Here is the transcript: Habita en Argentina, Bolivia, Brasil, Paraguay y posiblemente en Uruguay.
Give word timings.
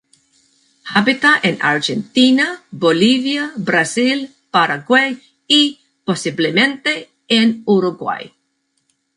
Habita 0.95 1.39
en 1.43 1.59
Argentina, 1.61 2.63
Bolivia, 2.71 3.53
Brasil, 3.55 4.33
Paraguay 4.49 5.21
y 5.47 5.79
posiblemente 6.03 7.11
en 7.27 7.61
Uruguay. 7.65 8.33